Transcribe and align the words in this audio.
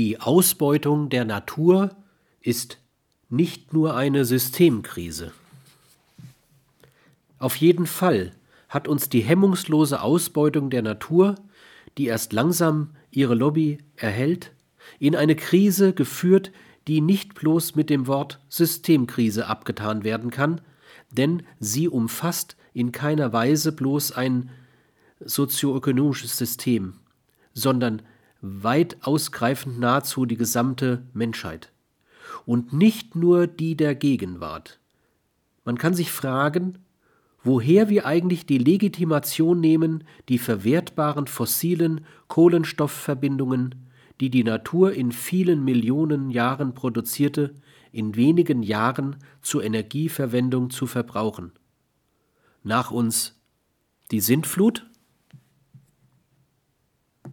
Die 0.00 0.18
Ausbeutung 0.18 1.10
der 1.10 1.26
Natur 1.26 1.94
ist 2.40 2.78
nicht 3.28 3.74
nur 3.74 3.94
eine 3.96 4.24
Systemkrise. 4.24 5.30
Auf 7.38 7.56
jeden 7.56 7.86
Fall 7.86 8.32
hat 8.70 8.88
uns 8.88 9.10
die 9.10 9.20
hemmungslose 9.20 10.00
Ausbeutung 10.00 10.70
der 10.70 10.80
Natur, 10.80 11.34
die 11.98 12.06
erst 12.06 12.32
langsam 12.32 12.94
ihre 13.10 13.34
Lobby 13.34 13.76
erhält, 13.94 14.52
in 15.00 15.14
eine 15.14 15.36
Krise 15.36 15.92
geführt, 15.92 16.50
die 16.88 17.02
nicht 17.02 17.34
bloß 17.34 17.74
mit 17.74 17.90
dem 17.90 18.06
Wort 18.06 18.40
Systemkrise 18.48 19.48
abgetan 19.48 20.02
werden 20.02 20.30
kann, 20.30 20.62
denn 21.10 21.42
sie 21.58 21.88
umfasst 21.88 22.56
in 22.72 22.90
keiner 22.90 23.34
Weise 23.34 23.70
bloß 23.70 24.12
ein 24.12 24.48
sozioökonomisches 25.20 26.38
System, 26.38 26.94
sondern 27.52 28.00
weit 28.40 28.98
ausgreifend 29.02 29.78
nahezu 29.78 30.26
die 30.26 30.36
gesamte 30.36 31.04
Menschheit. 31.12 31.72
Und 32.46 32.72
nicht 32.72 33.14
nur 33.14 33.46
die 33.46 33.76
der 33.76 33.94
Gegenwart. 33.94 34.78
Man 35.64 35.78
kann 35.78 35.94
sich 35.94 36.10
fragen, 36.10 36.78
woher 37.42 37.88
wir 37.88 38.06
eigentlich 38.06 38.46
die 38.46 38.58
Legitimation 38.58 39.60
nehmen, 39.60 40.04
die 40.28 40.38
verwertbaren 40.38 41.26
fossilen 41.26 42.04
Kohlenstoffverbindungen, 42.28 43.74
die 44.20 44.30
die 44.30 44.44
Natur 44.44 44.92
in 44.92 45.12
vielen 45.12 45.64
Millionen 45.64 46.30
Jahren 46.30 46.74
produzierte, 46.74 47.54
in 47.92 48.16
wenigen 48.16 48.62
Jahren 48.62 49.16
zur 49.42 49.64
Energieverwendung 49.64 50.70
zu 50.70 50.86
verbrauchen. 50.86 51.52
Nach 52.62 52.90
uns 52.90 53.38
die 54.10 54.20
Sintflut? 54.20 54.89